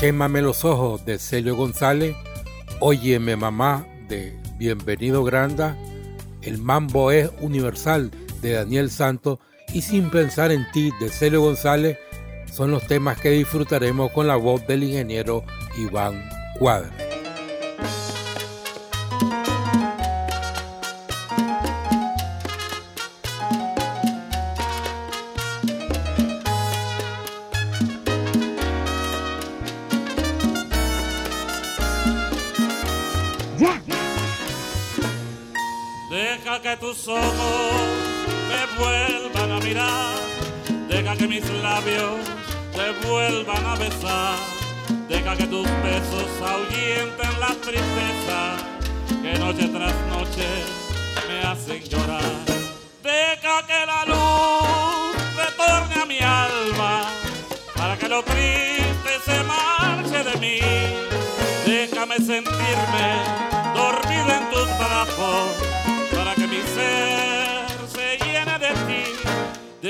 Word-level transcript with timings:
Quémame 0.00 0.42
los 0.42 0.64
ojos 0.64 1.06
de 1.06 1.18
Celio 1.18 1.56
González, 1.56 2.16
Óyeme 2.80 3.36
mamá 3.36 3.86
de 4.08 4.36
Bienvenido 4.58 5.22
Granda, 5.24 5.76
El 6.42 6.58
mambo 6.58 7.10
es 7.10 7.30
universal 7.40 8.10
de 8.42 8.52
Daniel 8.52 8.90
Santos. 8.90 9.38
Y 9.72 9.82
Sin 9.82 10.10
pensar 10.10 10.52
en 10.52 10.70
ti 10.72 10.90
de 11.00 11.08
Celio 11.08 11.40
González 11.40 11.98
son 12.52 12.70
los 12.70 12.86
temas 12.86 13.18
que 13.20 13.30
disfrutaremos 13.30 14.10
con 14.10 14.26
la 14.26 14.36
voz 14.36 14.66
del 14.66 14.82
ingeniero 14.82 15.44
Iván 15.78 16.28
Cuadra. 16.58 17.03
Deja 40.88 41.16
que 41.16 41.28
mis 41.28 41.48
labios 41.62 42.20
te 42.72 43.06
vuelvan 43.06 43.64
a 43.66 43.76
besar, 43.76 44.36
deja 45.08 45.36
que 45.36 45.46
tus 45.46 45.66
besos 45.82 46.28
ahuyenten 46.42 47.40
la 47.40 47.54
tristeza 47.62 48.56
que 49.22 49.38
noche 49.38 49.68
tras 49.68 49.94
noche 50.08 50.48
me 51.28 51.40
hacen 51.46 51.82
llorar. 51.84 52.34
Deja 53.02 53.66
que 53.66 53.86
la 53.86 54.04
luz 54.06 55.36
retorne 55.36 56.02
a 56.02 56.06
mi 56.06 56.18
alma 56.18 57.04
para 57.76 57.96
que 57.96 58.08
lo 58.08 58.22
triste 58.22 59.12
se 59.24 59.42
marche 59.44 60.24
de 60.24 60.36
mí. 60.38 60.58
Déjame 61.64 62.16
sentirme 62.16 63.06
dormido 63.74 64.30
en 64.30 64.50
tus 64.50 64.66
brazos 64.78 65.73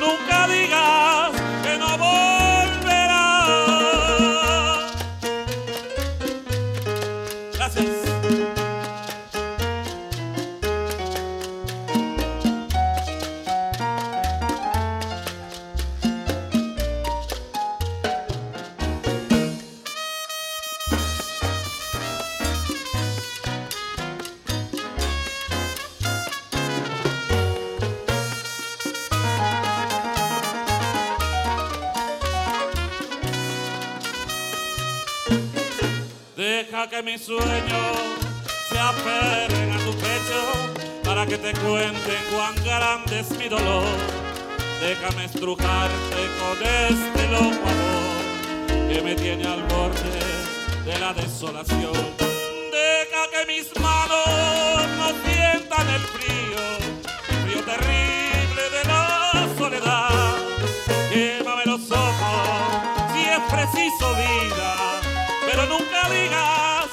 nunca 0.00 0.46
digas 0.48 0.59
te 41.52 41.60
cuenten 41.60 42.22
cuán 42.32 42.54
grande 42.64 43.20
es 43.20 43.30
mi 43.38 43.48
dolor. 43.48 43.84
Déjame 44.80 45.24
estrujarte 45.24 46.22
con 46.38 46.56
este 46.62 47.28
loco 47.28 47.68
amor 47.68 48.88
que 48.88 49.02
me 49.02 49.14
tiene 49.14 49.44
al 49.46 49.62
borde 49.64 50.84
de 50.84 50.98
la 50.98 51.12
desolación. 51.12 51.92
Deja 52.72 53.22
que 53.32 53.46
mis 53.52 53.66
manos 53.80 54.88
no 54.98 55.08
sientan 55.24 55.88
el 55.88 56.00
frío, 56.14 56.60
el 57.28 57.36
frío 57.44 57.64
terrible 57.64 58.62
de 58.76 58.84
la 58.86 59.48
soledad. 59.58 60.36
Quémame 61.12 61.64
los 61.66 61.90
ojos 61.90 63.12
si 63.12 63.20
es 63.28 63.40
preciso 63.50 64.14
vida, 64.14 65.00
pero 65.46 65.66
nunca 65.66 66.08
digas 66.10 66.89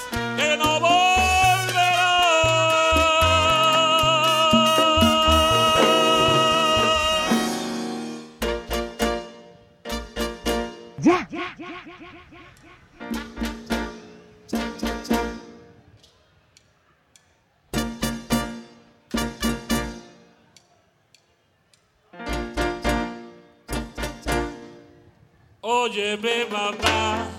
Óyeme 25.90 26.46
mamá, 26.52 27.30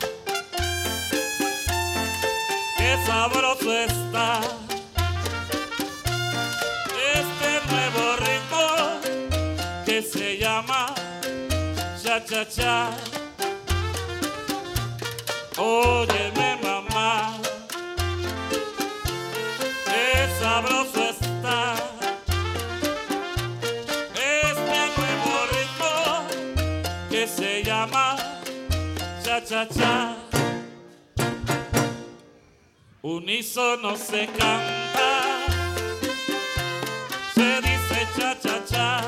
qué 2.79 2.97
sabroso 3.05 3.71
está 3.75 4.41
este 7.15 7.51
nuevo 7.71 8.17
ritmo 8.17 8.65
que 9.85 10.01
se 10.01 10.39
llama 10.39 10.95
cha 12.03 12.25
cha 12.25 12.49
cha. 12.49 12.91
Óyeme 15.59 16.58
cha-cha-cha. 29.49 30.15
Unísono 33.03 33.97
se 33.97 34.27
canta, 34.27 35.23
se 37.35 37.61
dice 37.63 38.09
cha-cha-cha. 38.17 39.01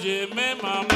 Este 0.00 0.28
nuevo 0.32 0.62
ritmo 0.62 0.87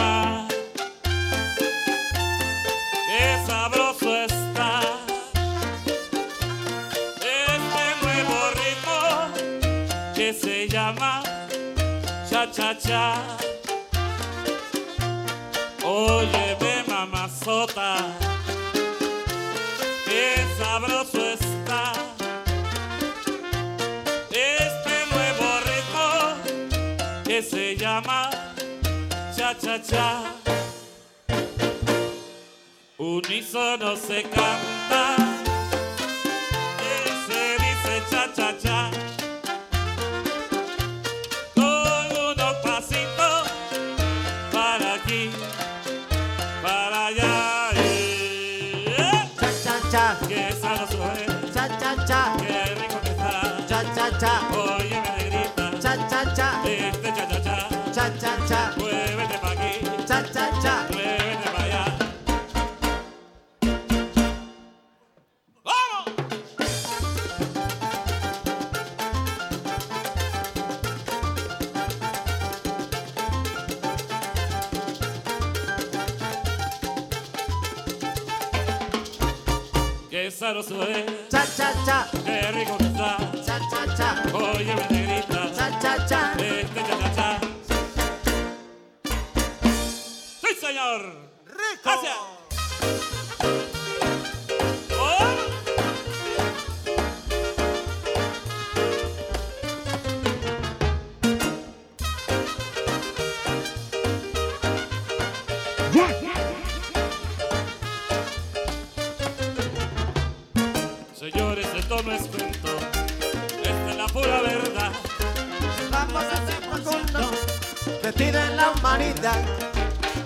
Unísono 34.08 34.71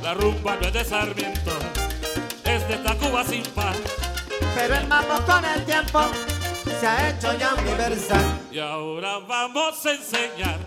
La 0.07 0.15
rumba 0.15 0.55
no 0.55 0.69
es 0.69 0.73
de 0.73 0.85
Sarmiento, 0.85 1.51
es 1.51 1.61
de 1.61 1.66
esta 2.77 2.95
Cuba 2.97 3.25
sin 3.25 3.43
par. 3.55 3.75
Pero 4.55 4.75
el 4.75 4.87
mambo 4.87 5.15
con 5.27 5.45
el 5.45 5.65
tiempo 5.65 6.01
se 6.81 6.87
ha 6.87 7.11
hecho 7.11 7.37
ya 7.39 7.55
universal. 7.55 8.41
Y 8.51 8.59
ahora 8.59 9.19
vamos 9.27 9.85
a 9.85 9.91
enseñar 9.91 10.59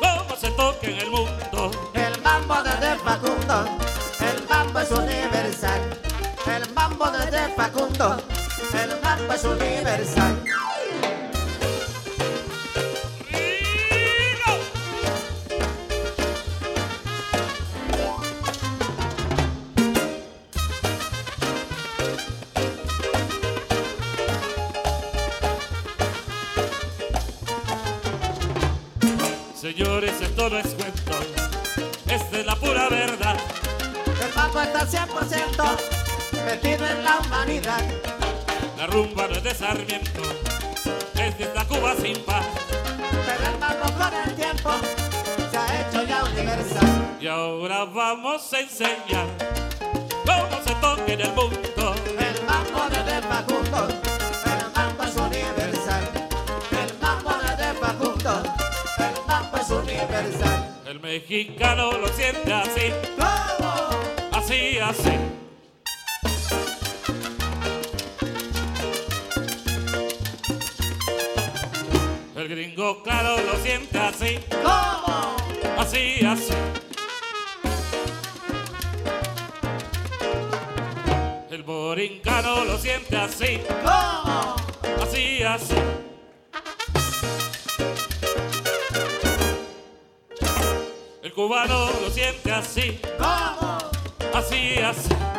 cómo 0.00 0.36
se 0.36 0.50
toca 0.50 0.86
en 0.86 0.98
el 0.98 1.10
mundo. 1.10 1.70
El 1.94 2.22
mambo 2.22 2.62
desde 2.62 2.96
Facundo, 2.96 3.64
el 4.20 4.48
mambo 4.48 4.80
es 4.80 4.90
universal. 4.90 5.80
El 6.46 6.74
mambo 6.74 7.10
desde 7.10 7.48
Facundo, 7.54 8.22
el 8.74 9.00
mambo 9.00 9.32
es 9.32 9.44
universal. 9.44 10.51
La 37.04 37.18
humanidad. 37.20 37.82
La 38.76 38.86
rumba 38.86 39.28
no 39.28 39.34
es 39.36 39.42
de 39.44 39.54
Sarmiento, 39.54 40.22
es 41.14 41.38
de 41.38 41.44
esta 41.44 41.64
Cuba 41.66 41.94
sin 42.00 42.18
par. 42.24 42.42
Pero 43.26 43.50
el 43.52 43.58
mambo 43.58 43.86
con 43.98 44.12
el 44.14 44.34
tiempo 44.34 44.70
se 45.50 45.56
ha 45.56 45.80
hecho 45.88 46.02
ya 46.04 46.24
universal. 46.24 47.16
Y 47.20 47.26
ahora 47.28 47.84
vamos 47.84 48.52
a 48.52 48.60
enseñar 48.60 49.26
cómo 50.26 50.62
se 50.64 50.74
toca 50.74 51.12
en 51.12 51.20
el 51.20 51.32
mundo. 51.32 51.94
El 52.18 52.42
mambo 52.44 52.88
desde 52.90 53.22
Facundo, 53.22 53.88
el 53.88 54.72
mambo 54.74 55.02
es 55.04 55.16
universal. 55.16 56.02
El 56.72 56.98
mambo 57.00 57.30
desde 57.46 57.72
Facundo, 57.74 58.42
el 58.98 59.26
mambo 59.28 59.56
es 59.58 59.70
universal. 59.70 60.80
El 60.86 61.00
mexicano 61.00 61.92
lo 61.92 62.08
siente 62.08 62.52
así, 62.52 62.92
¿Cómo? 63.16 63.72
así, 64.32 64.78
así. 64.78 65.12
El 72.42 72.48
gringo, 72.48 73.04
claro, 73.04 73.36
lo 73.40 73.56
siente 73.62 73.96
así, 74.00 74.40
¿Cómo? 74.50 75.36
así, 75.78 76.24
así. 76.26 76.52
El 81.52 81.62
borincano 81.62 82.64
lo 82.64 82.76
siente 82.78 83.16
así, 83.16 83.60
¿Cómo? 83.84 84.56
así, 85.00 85.44
así. 85.44 85.74
El 91.22 91.32
cubano 91.32 91.90
lo 92.00 92.10
siente 92.10 92.50
así, 92.50 93.00
¿Cómo? 93.18 93.78
así, 94.34 94.78
así. 94.80 95.31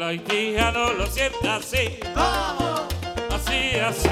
El 0.00 0.06
haitiano 0.06 0.94
lo 0.94 1.06
siente 1.06 1.46
así, 1.46 2.00
¿Cómo? 2.14 2.88
así, 3.34 3.78
así. 3.78 4.08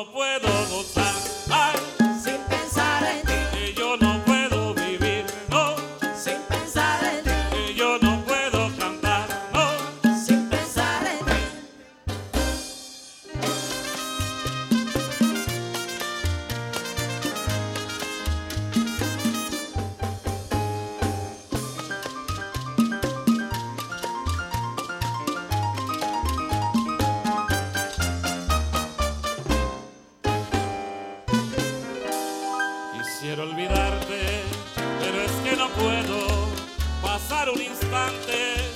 No 0.00 0.06
puedo 0.06 0.48
gozar. 0.70 0.99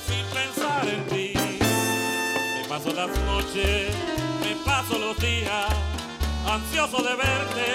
Sin 0.07 0.25
pensar 0.33 0.87
en 0.87 1.05
ti. 1.07 1.33
Me 2.55 2.67
paso 2.67 2.93
las 2.93 3.09
noches, 3.25 3.93
me 4.41 4.55
paso 4.65 4.97
los 4.97 5.17
días, 5.19 5.73
ansioso 6.47 7.01
de 7.01 7.15
verte 7.15 7.67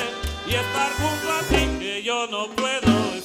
y 0.46 0.54
estar 0.54 0.90
junto 1.00 1.32
a 1.32 1.40
ti, 1.48 1.78
que 1.78 2.02
yo 2.02 2.26
no 2.26 2.48
puedo 2.50 3.19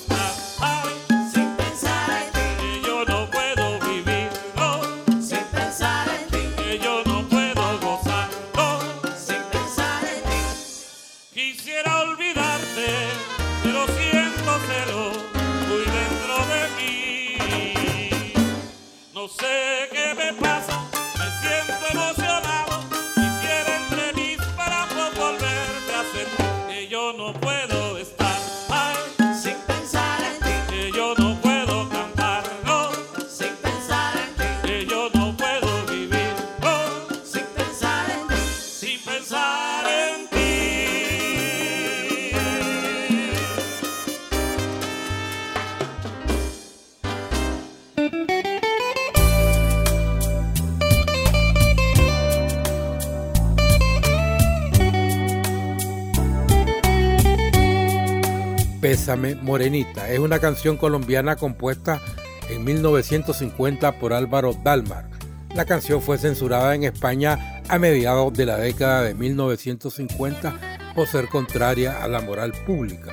Morenita 59.16 60.10
es 60.10 60.20
una 60.20 60.40
canción 60.40 60.78
colombiana 60.78 61.36
compuesta 61.36 62.02
en 62.50 62.64
1950 62.64 64.00
por 64.00 64.14
Álvaro 64.14 64.54
Dalmar. 64.64 65.10
La 65.54 65.66
canción 65.66 66.02
fue 66.02 66.18
censurada 66.18 66.76
en 66.76 66.84
España 66.84 67.62
a 67.70 67.80
mediados 67.80 68.34
de 68.34 68.46
la 68.46 68.58
década 68.58 69.04
de 69.04 69.14
1950 69.14 70.60
por 70.94 71.08
ser 71.08 71.28
contraria 71.30 72.04
a 72.04 72.08
la 72.08 72.22
moral 72.22 72.52
pública. 72.66 73.12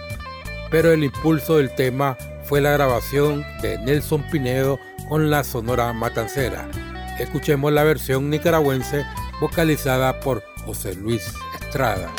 Pero 0.71 0.93
el 0.93 1.05
impulso 1.05 1.59
del 1.59 1.75
tema 1.75 2.17
fue 2.45 2.61
la 2.61 2.73
grabación 2.73 3.45
de 3.63 3.79
Nelson 3.79 4.25
Pinedo 4.31 4.79
con 5.09 5.31
la 5.31 5.45
Sonora 5.45 5.93
Matancera. 5.93 6.69
Escuchemos 7.19 7.73
la 7.73 7.85
versión 7.85 8.31
nicaragüense 8.31 9.05
vocalizada 9.41 10.19
por 10.21 10.43
José 10.65 10.95
Luis 10.95 11.33
Estrada. 11.61 12.11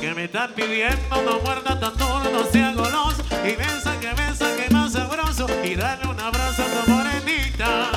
Que 0.00 0.14
me 0.14 0.24
están 0.24 0.52
pidiendo 0.54 1.22
no 1.22 1.40
muerda 1.40 1.78
tan 1.78 1.94
duro, 1.96 2.24
no 2.32 2.44
sea 2.50 2.72
goloso, 2.72 3.22
y 3.44 3.54
besa 3.54 4.00
que 4.00 4.08
besa 4.14 4.56
que 4.56 4.72
más 4.72 4.92
sabroso, 4.92 5.46
y 5.62 5.74
dale 5.74 6.06
un 6.08 6.18
abrazo 6.18 6.62
a 6.62 6.66
tu 6.66 6.90
morenita 6.90 7.90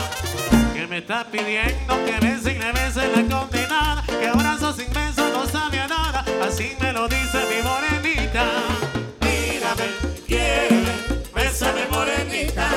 que 0.73 0.85
me 0.85 0.97
está 0.97 1.25
pidiendo 1.25 2.05
que 2.05 2.19
bese 2.19 2.55
y 2.55 2.59
le 2.59 2.71
bese 2.73 3.07
la 3.07 3.35
condenada, 3.37 4.03
que 4.05 4.27
abrazo 4.27 4.73
sin 4.73 4.91
beso 4.91 5.29
no 5.29 5.45
sabe 5.45 5.79
a 5.79 5.87
nada, 5.87 6.25
así 6.45 6.75
me 6.81 6.91
lo 6.91 7.07
dice 7.07 7.39
mi 7.49 7.61
morenita. 7.63 8.45
Mírame, 9.21 9.85
quiéreme, 10.27 10.91
bésame 11.33 11.87
morenita. 11.89 12.67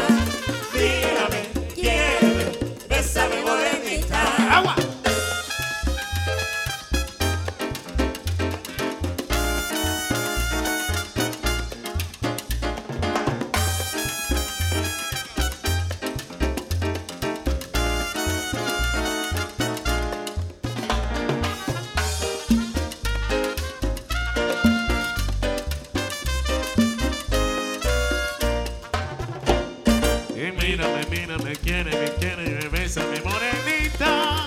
Y 30.96 31.10
mírame, 31.10 31.36
mírame, 31.36 31.56
quiere, 31.56 31.90
me 31.90 32.10
quiere, 32.12 32.48
me 32.48 32.68
besa 32.68 33.02
mi 33.02 33.20
morenita, 33.20 34.46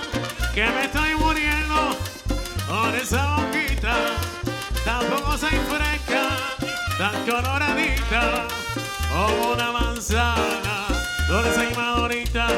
que 0.52 0.66
me 0.66 0.84
estoy 0.84 1.14
muriendo 1.14 1.96
por 2.68 2.94
esa 2.94 3.36
boquita, 3.36 3.94
tan 4.84 5.00
jugosa 5.08 5.46
y 5.46 5.58
fresca, 5.70 6.36
tan 6.98 7.24
coloradita, 7.24 8.48
como 9.12 9.52
una 9.52 9.70
manzana, 9.70 10.86
dulce 11.28 11.68
y 11.70 11.76
madurita, 11.76 12.48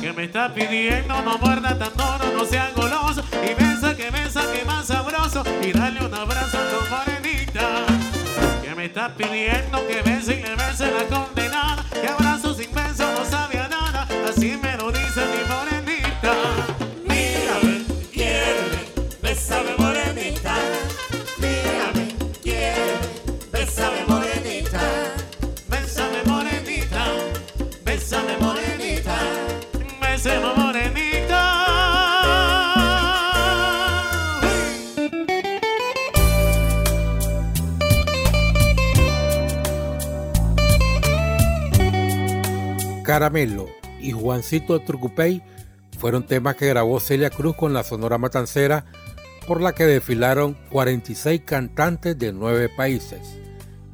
que 0.00 0.12
me 0.12 0.24
está 0.24 0.52
pidiendo 0.52 1.22
no 1.22 1.38
muerda 1.38 1.78
tan 1.78 1.96
duro, 1.96 2.36
no 2.36 2.44
sea 2.44 2.70
goloso, 2.76 3.22
y 3.42 3.54
besa 3.54 3.96
que 3.96 4.10
besa 4.10 4.42
que 4.52 4.64
más 4.66 4.86
sabroso, 4.86 5.42
y 5.62 5.72
dale 5.72 6.04
un 6.04 6.14
abrazo 6.14 6.58
a 6.58 6.68
tu 6.68 6.90
morenita 6.90 7.89
me 8.80 8.86
está 8.86 9.14
pidiendo 9.14 9.86
que 9.86 10.00
bese 10.00 10.36
y 10.36 10.42
le 10.42 10.56
bese 10.56 10.90
la 10.90 11.04
condenada, 11.14 11.84
que 12.00 12.08
abrazo 12.08 12.54
sin 12.54 12.72
beso 12.72 13.12
no 13.12 13.26
sabe 13.26 13.58
a 13.58 13.68
nada, 13.68 14.08
así 14.26 14.58
me 14.62 14.74
lo 14.78 14.90
dice 14.90 15.20
mi 15.26 15.46
morenita. 15.52 16.79
Caramelo 43.10 43.68
y 44.00 44.12
Juancito 44.12 44.78
Trucupey 44.82 45.42
fueron 45.98 46.28
temas 46.28 46.54
que 46.54 46.68
grabó 46.68 47.00
Celia 47.00 47.28
Cruz 47.28 47.56
con 47.56 47.72
la 47.72 47.82
Sonora 47.82 48.18
Matancera, 48.18 48.84
por 49.48 49.60
la 49.60 49.72
que 49.72 49.84
desfilaron 49.84 50.56
46 50.70 51.40
cantantes 51.44 52.16
de 52.16 52.32
nueve 52.32 52.68
países. 52.68 53.36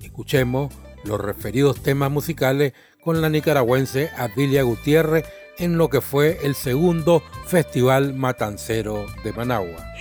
Escuchemos 0.02 0.70
los 1.04 1.18
referidos 1.18 1.82
temas 1.82 2.10
musicales 2.10 2.74
con 3.02 3.22
la 3.22 3.30
nicaragüense 3.30 4.10
Adilia 4.18 4.64
Gutiérrez 4.64 5.24
en 5.56 5.78
lo 5.78 5.88
que 5.88 6.02
fue 6.02 6.38
el 6.42 6.54
segundo 6.54 7.22
Festival 7.46 8.12
Matancero 8.12 9.06
de 9.24 9.32
Managua. 9.32 9.94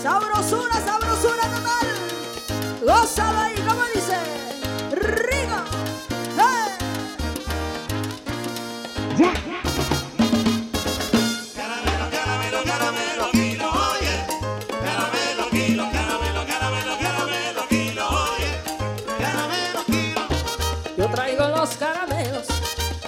¡Sabrosura, 0.00 0.74
sabrosura 0.74 1.42
total! 1.42 1.88
¡Gózalo 2.86 3.53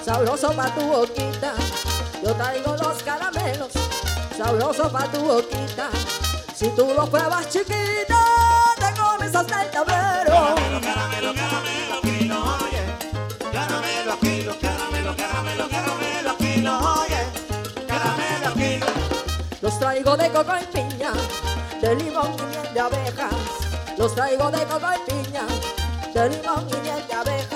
sabroso 0.07 0.53
pa' 0.53 0.71
tu 0.71 0.83
boquita. 0.87 1.53
Yo 2.23 2.33
traigo 2.35 2.77
los 2.77 3.03
caramelos, 3.03 3.73
sabroso 4.39 4.89
pa' 4.89 5.11
tu 5.11 5.19
boquita. 5.21 5.91
Si 6.55 6.69
tú 6.77 6.93
los 6.95 7.09
pruebas 7.11 7.49
chiquita, 7.49 8.21
te 8.79 9.01
comes 9.01 9.35
hasta 9.35 9.65
el 9.65 9.71
tablero. 9.73 10.55
Caramelo, 10.55 10.81
caramelo, 10.81 11.35
caramelo, 11.35 12.01
kilo, 12.03 12.37
oye. 12.63 12.83
Caramelo, 13.53 14.15
caramelo, 14.63 15.17
caramelo, 15.17 15.69
caramelo, 15.69 16.37
kilo, 16.39 16.73
oye. 17.01 17.23
Caramelo, 17.89 18.55
kilo. 18.55 18.87
Los 19.61 19.79
traigo 19.81 20.17
de 20.17 20.31
coco 20.31 20.53
y 20.57 20.67
piña, 20.67 21.13
de 21.81 21.95
limón 21.97 22.33
y 22.39 22.43
miel 22.43 22.75
de 22.75 22.81
abejas. 22.81 23.35
Los 23.99 24.15
traigo 24.15 24.53
de 24.53 24.65
coco 24.67 24.87
y 24.95 25.11
piña, 25.11 25.43
de 26.15 26.31
limón 26.31 26.65
y 26.71 26.77
miel 26.77 27.05
de 27.09 27.15
abejas. 27.15 27.56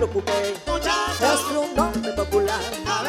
Es 0.00 0.06
un 1.54 1.76
nombre 1.76 2.12
popular 2.14 2.58
A 2.86 3.04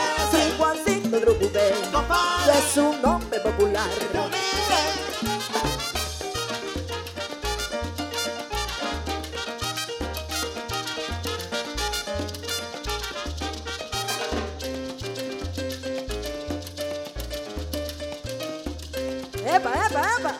Trucupé 1.10 1.74
compadre. 1.90 2.60
es 2.60 2.78
un 2.78 3.02
nombre 3.02 3.40
popular 3.40 3.90
¡Epa, 19.46 19.72
epa, 19.88 20.02
epa! 20.20 20.34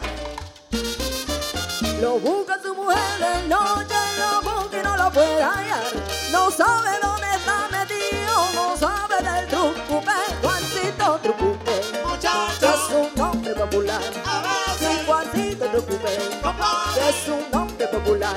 Lo 2.02 2.20
busca 2.20 2.60
su 2.62 2.76
mujer 2.76 2.98
de 3.20 3.48
noche, 3.48 3.96
lo 4.20 4.42
busca 4.42 4.80
y 4.80 4.84
no 4.84 4.98
lo 4.98 5.12
puede 5.12 5.44
hallar. 5.44 6.11
No 6.32 6.50
sabe 6.50 6.92
dónde 7.02 7.28
está 7.36 7.68
metido, 7.72 8.34
no 8.56 8.78
sabe 8.78 9.18
del 9.22 9.48
trucupe. 9.48 10.12
Juancito 10.42 11.20
Trucupe 11.22 11.80
es 11.80 12.94
un 12.94 13.10
nombre 13.16 13.54
popular. 13.54 14.02
Sí, 14.80 14.88
Juancito 15.06 15.66
Trucupe 15.66 16.14
es 17.10 17.28
un 17.28 17.52
nombre 17.52 17.88
popular. 17.88 18.36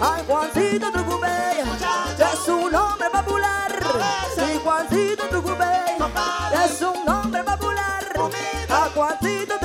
Ay, 0.00 0.24
Juancito 0.26 0.92
Trucupe 0.92 1.28
es 2.18 2.48
un 2.48 2.72
nombre 2.72 3.10
popular. 3.10 3.72
Sí, 4.34 4.60
Juancito 4.64 5.28
Trucupe 5.28 5.64
es 6.64 6.82
un 6.82 7.04
nombre 7.04 7.44
popular. 7.44 8.02
A 8.68 8.90
Juancito 8.94 9.58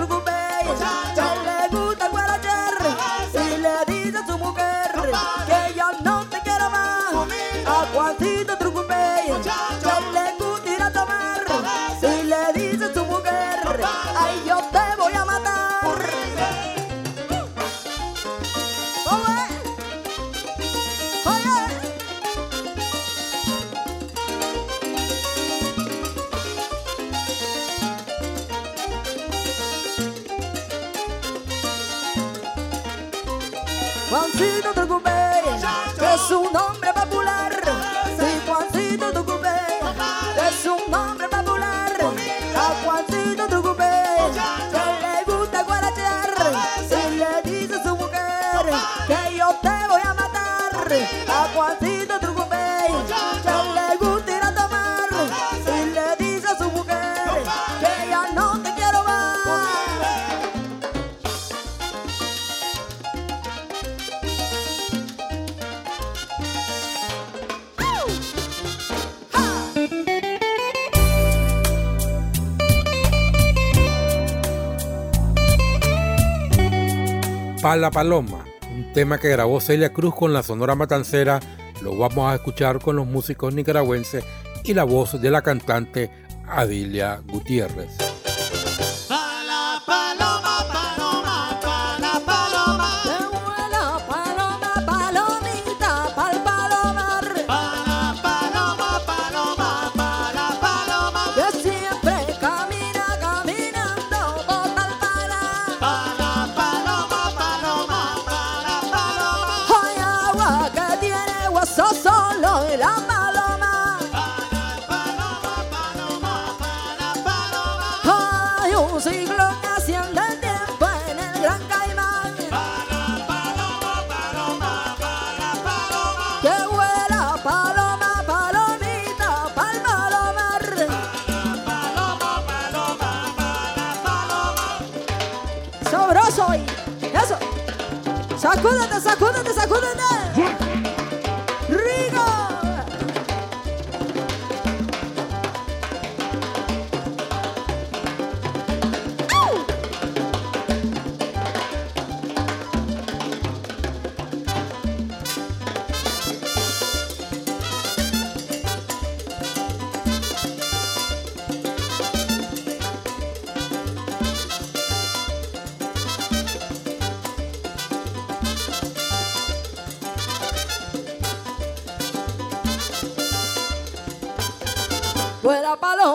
la 77.79 77.91
Paloma, 77.91 78.45
un 78.71 78.91
tema 78.93 79.17
que 79.17 79.29
grabó 79.29 79.59
Celia 79.61 79.93
Cruz 79.93 80.15
con 80.15 80.33
la 80.33 80.43
Sonora 80.43 80.75
Matancera, 80.75 81.39
lo 81.81 81.97
vamos 81.97 82.31
a 82.31 82.35
escuchar 82.35 82.79
con 82.79 82.95
los 82.95 83.05
músicos 83.05 83.53
nicaragüenses 83.53 84.23
y 84.63 84.73
la 84.73 84.83
voz 84.83 85.21
de 85.21 85.31
la 85.31 85.41
cantante 85.41 86.09
Adilia 86.47 87.21
Gutiérrez. 87.27 88.06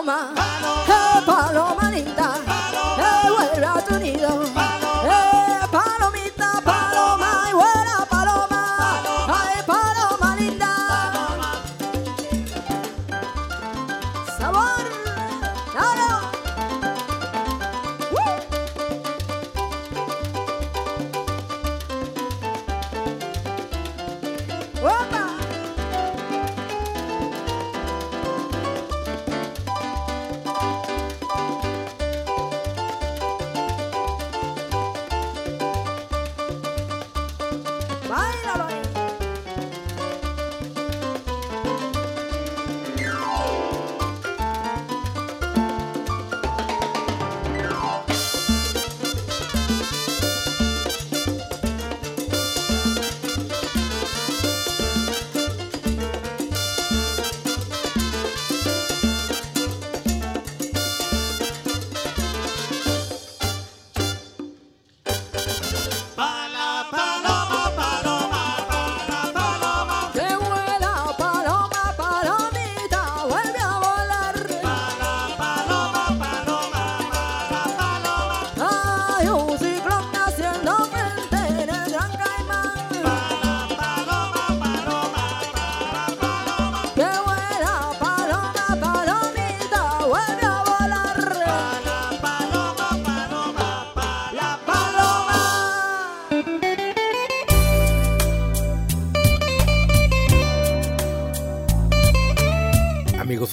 Roma. 0.04 0.41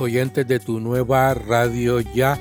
oyentes 0.02 0.48
de 0.48 0.60
tu 0.60 0.80
nueva 0.80 1.34
radio 1.34 2.00
ya. 2.00 2.38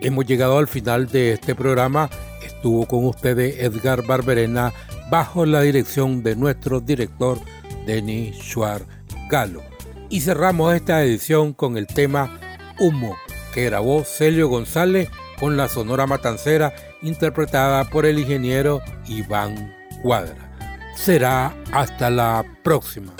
Hemos 0.00 0.26
llegado 0.26 0.58
al 0.58 0.68
final 0.68 1.08
de 1.08 1.32
este 1.32 1.54
programa. 1.54 2.08
Estuvo 2.44 2.86
con 2.86 3.04
ustedes 3.06 3.58
Edgar 3.58 4.06
Barberena 4.06 4.72
bajo 5.10 5.46
la 5.46 5.60
dirección 5.62 6.22
de 6.22 6.36
nuestro 6.36 6.80
director 6.80 7.38
Denis 7.86 8.36
Schwarz 8.36 8.86
Galo. 9.30 9.62
Y 10.08 10.20
cerramos 10.20 10.74
esta 10.74 11.02
edición 11.02 11.52
con 11.52 11.76
el 11.76 11.86
tema 11.86 12.38
Humo 12.78 13.16
que 13.52 13.64
grabó 13.64 14.04
Celio 14.04 14.48
González 14.48 15.08
con 15.38 15.56
la 15.56 15.68
Sonora 15.68 16.06
Matancera 16.06 16.74
interpretada 17.02 17.84
por 17.90 18.06
el 18.06 18.18
ingeniero 18.18 18.80
Iván 19.06 19.74
Cuadra. 20.02 20.52
Será 20.94 21.54
hasta 21.72 22.10
la 22.10 22.44
próxima. 22.62 23.17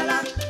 Shalom. 0.00 0.49